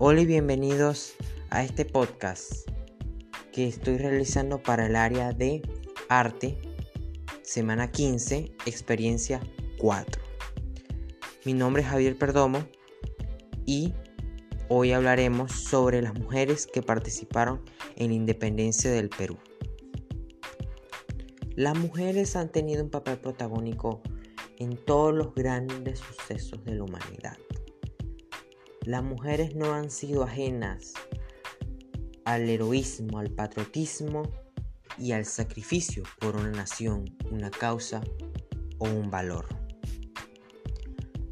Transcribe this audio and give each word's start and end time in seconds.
Hola 0.00 0.20
y 0.20 0.26
bienvenidos 0.26 1.16
a 1.50 1.64
este 1.64 1.84
podcast 1.84 2.70
que 3.50 3.66
estoy 3.66 3.98
realizando 3.98 4.62
para 4.62 4.86
el 4.86 4.94
área 4.94 5.32
de 5.32 5.60
arte, 6.08 6.56
semana 7.42 7.90
15, 7.90 8.52
experiencia 8.64 9.40
4. 9.78 10.22
Mi 11.44 11.52
nombre 11.52 11.82
es 11.82 11.88
Javier 11.88 12.16
Perdomo 12.16 12.64
y 13.66 13.92
hoy 14.68 14.92
hablaremos 14.92 15.50
sobre 15.50 16.00
las 16.00 16.14
mujeres 16.14 16.68
que 16.68 16.80
participaron 16.80 17.60
en 17.96 18.10
la 18.10 18.14
independencia 18.14 18.92
del 18.92 19.08
Perú. 19.08 19.36
Las 21.56 21.76
mujeres 21.76 22.36
han 22.36 22.52
tenido 22.52 22.84
un 22.84 22.90
papel 22.90 23.18
protagónico 23.18 24.00
en 24.58 24.76
todos 24.76 25.12
los 25.12 25.34
grandes 25.34 25.98
sucesos 25.98 26.64
de 26.64 26.76
la 26.76 26.84
humanidad. 26.84 27.36
Las 28.84 29.02
mujeres 29.02 29.54
no 29.54 29.74
han 29.74 29.90
sido 29.90 30.22
ajenas 30.22 30.94
al 32.24 32.48
heroísmo, 32.48 33.18
al 33.18 33.30
patriotismo 33.30 34.22
y 34.98 35.12
al 35.12 35.24
sacrificio 35.24 36.02
por 36.18 36.36
una 36.36 36.50
nación, 36.50 37.04
una 37.30 37.50
causa 37.50 38.02
o 38.78 38.88
un 38.88 39.10
valor. 39.10 39.46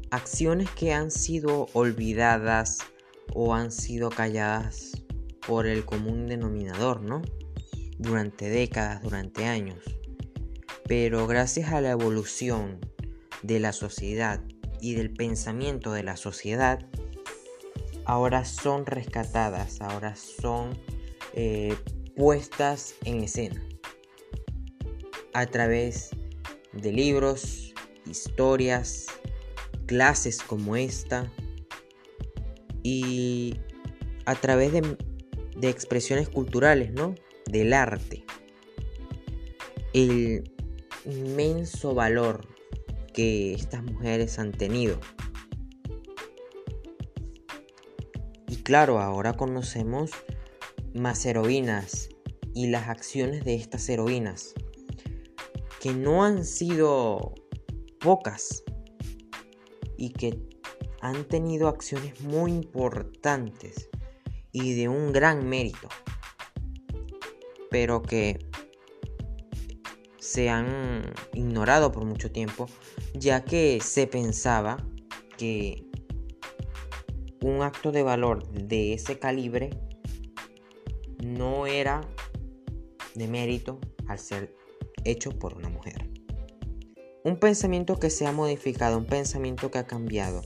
Acciones 0.09 0.69
que 0.71 0.93
han 0.93 1.11
sido 1.11 1.67
olvidadas 1.73 2.79
o 3.33 3.53
han 3.53 3.71
sido 3.71 4.09
calladas 4.09 5.03
por 5.45 5.67
el 5.67 5.85
común 5.85 6.27
denominador, 6.27 7.01
¿no? 7.01 7.21
Durante 7.97 8.49
décadas, 8.49 9.01
durante 9.01 9.45
años. 9.45 9.83
Pero 10.87 11.27
gracias 11.27 11.71
a 11.71 11.81
la 11.81 11.91
evolución 11.91 12.79
de 13.43 13.59
la 13.59 13.73
sociedad 13.73 14.41
y 14.81 14.95
del 14.95 15.11
pensamiento 15.11 15.91
de 15.91 16.03
la 16.03 16.17
sociedad, 16.17 16.79
ahora 18.07 18.45
son 18.45 18.85
rescatadas, 18.85 19.81
ahora 19.81 20.15
son 20.15 20.79
eh, 21.33 21.75
puestas 22.15 22.95
en 23.03 23.21
escena 23.21 23.61
a 25.33 25.45
través 25.45 26.11
de 26.71 26.93
libros, 26.93 27.73
historias, 28.09 29.07
clases 29.85 30.41
como 30.41 30.77
esta 30.77 31.31
y 32.81 33.59
a 34.25 34.35
través 34.35 34.71
de, 34.71 34.97
de 35.57 35.69
expresiones 35.69 36.29
culturales, 36.29 36.93
¿no? 36.93 37.13
Del 37.45 37.73
arte. 37.73 38.23
El 39.93 40.49
inmenso 41.05 41.93
valor 41.93 42.47
que 43.13 43.53
estas 43.53 43.83
mujeres 43.83 44.39
han 44.39 44.53
tenido 44.53 44.97
claro, 48.67 48.99
ahora 48.99 49.31
conocemos 49.31 50.11
más 50.93 51.25
heroínas 51.25 52.09
y 52.53 52.67
las 52.67 52.89
acciones 52.89 53.45
de 53.45 53.55
estas 53.55 53.87
heroínas, 53.87 54.55
que 55.79 55.93
no 55.93 56.25
han 56.25 56.43
sido 56.43 57.33
pocas 58.01 58.65
y 59.95 60.09
que 60.09 60.41
han 60.99 61.23
tenido 61.29 61.69
acciones 61.69 62.19
muy 62.19 62.51
importantes 62.51 63.89
y 64.51 64.73
de 64.75 64.89
un 64.89 65.13
gran 65.13 65.47
mérito, 65.47 65.87
pero 67.71 68.01
que 68.01 68.37
se 70.19 70.49
han 70.49 71.03
ignorado 71.33 71.93
por 71.93 72.03
mucho 72.03 72.33
tiempo, 72.33 72.67
ya 73.13 73.45
que 73.45 73.79
se 73.81 74.07
pensaba 74.07 74.85
que 75.37 75.86
un 77.41 77.61
acto 77.61 77.91
de 77.91 78.03
valor 78.03 78.47
de 78.49 78.93
ese 78.93 79.19
calibre 79.19 79.69
no 81.23 81.67
era 81.67 82.01
de 83.15 83.27
mérito 83.27 83.79
al 84.07 84.19
ser 84.19 84.55
hecho 85.03 85.31
por 85.31 85.55
una 85.55 85.69
mujer. 85.69 86.09
Un 87.23 87.37
pensamiento 87.39 87.99
que 87.99 88.09
se 88.09 88.25
ha 88.25 88.31
modificado, 88.31 88.97
un 88.97 89.05
pensamiento 89.05 89.69
que 89.71 89.79
ha 89.79 89.87
cambiado 89.87 90.41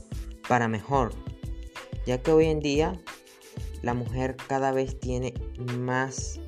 para 0.48 0.68
mejor, 0.68 1.12
ya 2.06 2.22
que 2.22 2.32
hoy 2.32 2.46
en 2.46 2.60
día 2.60 3.00
la 3.82 3.94
mujer 3.94 4.36
cada 4.36 4.72
vez 4.72 4.98
tiene 4.98 5.34
más 5.78 6.40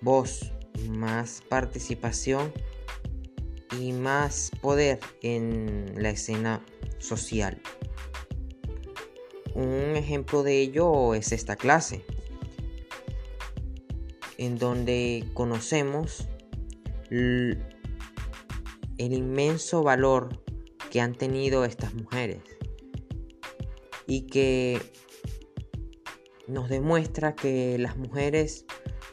voz, 0.00 0.52
más 0.88 1.42
participación 1.48 2.52
y 3.80 3.92
más 3.92 4.50
poder 4.60 5.00
en 5.22 5.92
la 5.96 6.10
escena 6.10 6.64
social. 6.98 7.60
Un 9.58 9.96
ejemplo 9.96 10.44
de 10.44 10.60
ello 10.60 11.14
es 11.14 11.32
esta 11.32 11.56
clase, 11.56 12.04
en 14.36 14.56
donde 14.56 15.24
conocemos 15.34 16.28
el 17.10 17.58
inmenso 18.98 19.82
valor 19.82 20.44
que 20.92 21.00
han 21.00 21.16
tenido 21.16 21.64
estas 21.64 21.92
mujeres 21.92 22.38
y 24.06 24.28
que 24.28 24.80
nos 26.46 26.68
demuestra 26.68 27.34
que 27.34 27.78
las 27.78 27.96
mujeres 27.96 28.64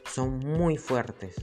son 0.06 0.38
muy 0.38 0.78
fuertes 0.78 1.38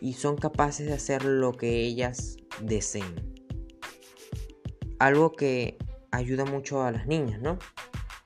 y 0.00 0.12
son 0.12 0.36
capaces 0.36 0.86
de 0.86 0.92
hacer 0.92 1.24
lo 1.24 1.50
que 1.50 1.80
ellas 1.80 2.36
deseen. 2.62 3.34
Algo 5.00 5.32
que 5.32 5.78
ayuda 6.12 6.44
mucho 6.44 6.84
a 6.84 6.92
las 6.92 7.08
niñas, 7.08 7.40
¿no? 7.42 7.58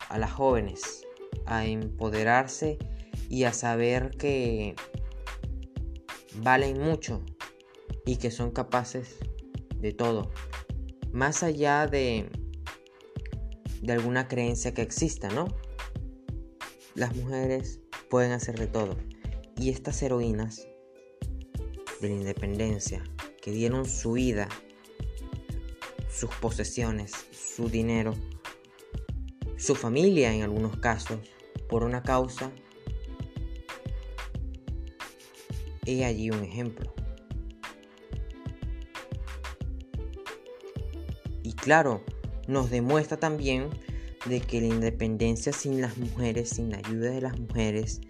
A 0.09 0.19
las 0.19 0.33
jóvenes 0.33 1.07
a 1.47 1.67
empoderarse 1.67 2.79
y 3.29 3.45
a 3.45 3.53
saber 3.53 4.11
que 4.17 4.75
valen 6.37 6.81
mucho 6.81 7.25
y 8.07 8.17
que 8.17 8.31
son 8.31 8.51
capaces 8.51 9.17
de 9.77 9.93
todo. 9.93 10.31
Más 11.13 11.43
allá 11.43 11.87
de, 11.87 12.31
de 13.83 13.93
alguna 13.93 14.29
creencia 14.29 14.75
que 14.75 14.83
exista, 14.83 15.29
¿no? 15.29 15.49
Las 16.95 17.15
mujeres 17.17 17.81
pueden 18.11 18.33
hacer 18.33 18.59
de 18.59 18.67
todo. 18.67 18.97
Y 19.57 19.71
estas 19.71 20.03
heroínas 20.03 20.67
de 22.01 22.09
la 22.09 22.15
independencia 22.15 23.03
que 23.43 23.51
dieron 23.51 23.87
su 23.87 24.13
vida, 24.13 24.49
sus 26.11 26.31
posesiones, 26.37 27.13
su 27.33 27.69
dinero, 27.69 28.15
su 29.59 29.75
familia 29.75 30.33
en 30.33 30.43
algunos 30.43 30.79
casos, 30.79 31.19
por 31.69 31.83
una 31.83 32.03
causa, 32.03 32.53
he 35.85 36.05
allí 36.05 36.31
un 36.31 36.45
ejemplo. 36.45 36.95
Y 41.43 41.53
claro, 41.55 42.05
nos 42.47 42.71
demuestra 42.71 43.17
también 43.19 43.69
de 44.27 44.41
que 44.41 44.61
la 44.61 44.69
independencia 44.69 45.53
sin 45.53 45.81
las 45.81 45.99
mujeres, 45.99 46.51
sin 46.51 46.71
la 46.71 46.79
ayuda 46.79 47.11
de 47.11 47.21
las 47.21 47.39
mujeres, 47.39 48.01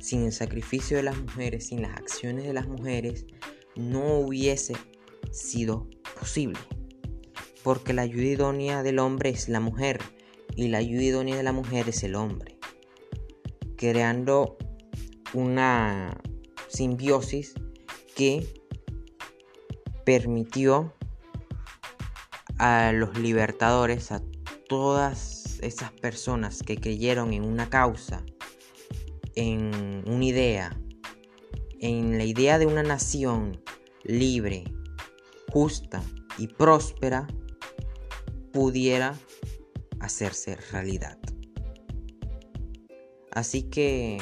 sin 0.00 0.24
el 0.24 0.32
sacrificio 0.32 0.96
de 0.96 1.04
las 1.04 1.18
mujeres, 1.18 1.68
sin 1.68 1.82
las 1.82 1.96
acciones 1.96 2.44
de 2.44 2.52
las 2.52 2.66
mujeres, 2.66 3.26
no 3.76 4.18
hubiese 4.18 4.74
sido 5.30 5.88
posible. 6.18 6.58
Porque 7.62 7.92
la 7.92 8.02
ayuda 8.02 8.24
idónea 8.24 8.82
del 8.82 8.98
hombre 8.98 9.30
es 9.30 9.48
la 9.48 9.60
mujer 9.60 10.00
y 10.56 10.68
la 10.68 10.78
ayuda 10.78 11.02
idónea 11.02 11.36
de 11.36 11.42
la 11.42 11.52
mujer 11.52 11.88
es 11.88 12.02
el 12.02 12.14
hombre, 12.14 12.58
creando 13.76 14.56
una 15.32 16.20
simbiosis 16.68 17.54
que 18.14 18.46
permitió 20.04 20.94
a 22.58 22.92
los 22.92 23.18
libertadores, 23.18 24.12
a 24.12 24.22
todas 24.68 25.58
esas 25.62 25.92
personas 25.92 26.62
que 26.62 26.76
creyeron 26.76 27.32
en 27.32 27.44
una 27.44 27.70
causa, 27.70 28.22
en 29.34 30.02
una 30.06 30.24
idea, 30.24 30.78
en 31.80 32.18
la 32.18 32.24
idea 32.24 32.58
de 32.58 32.66
una 32.66 32.82
nación 32.82 33.62
libre, 34.04 34.64
justa 35.50 36.02
y 36.38 36.48
próspera, 36.48 37.26
pudiera 38.52 39.14
hacerse 40.00 40.56
realidad. 40.72 41.18
Así 43.32 43.62
que, 43.62 44.18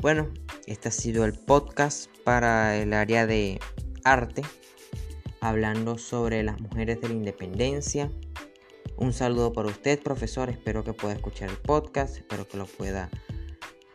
bueno, 0.00 0.28
este 0.66 0.88
ha 0.88 0.92
sido 0.92 1.24
el 1.24 1.32
podcast 1.32 2.10
para 2.24 2.76
el 2.76 2.92
área 2.92 3.26
de 3.26 3.58
arte, 4.04 4.42
hablando 5.40 5.96
sobre 5.96 6.42
las 6.42 6.60
mujeres 6.60 7.00
de 7.00 7.08
la 7.08 7.14
independencia. 7.14 8.10
Un 8.96 9.12
saludo 9.12 9.52
para 9.52 9.68
usted, 9.68 10.02
profesor. 10.02 10.50
Espero 10.50 10.84
que 10.84 10.92
pueda 10.92 11.14
escuchar 11.14 11.48
el 11.48 11.56
podcast, 11.56 12.16
espero 12.16 12.46
que 12.46 12.58
lo 12.58 12.66
pueda 12.66 13.08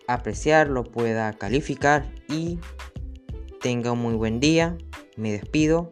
apreciar, 0.08 0.68
lo 0.68 0.84
pueda 0.84 1.34
calificar 1.34 2.12
y 2.28 2.60
tenga 3.62 3.92
un 3.92 4.00
muy 4.00 4.16
buen 4.16 4.40
día. 4.40 4.78
Me 5.16 5.32
despido. 5.32 5.90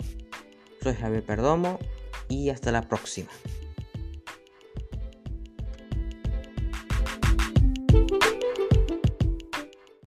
Soy 0.81 0.95
Javier 0.95 1.23
Perdomo 1.23 1.77
y 2.27 2.49
hasta 2.49 2.71
la 2.71 2.81
próxima. 2.81 3.29